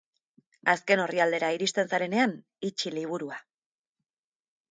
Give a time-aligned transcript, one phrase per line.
[0.71, 2.33] Azken orrialdera iristen zarenean,
[2.69, 3.37] itxi liburua.